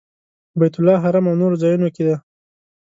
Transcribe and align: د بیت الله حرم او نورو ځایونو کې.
د 0.51 0.53
بیت 0.59 0.75
الله 0.77 0.97
حرم 1.03 1.25
او 1.29 1.35
نورو 1.41 1.59
ځایونو 1.63 1.87
کې. 1.95 2.05